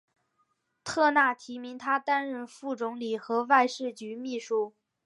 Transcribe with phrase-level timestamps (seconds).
[0.83, 4.73] 特纳提名他担任副总理和外事局秘书。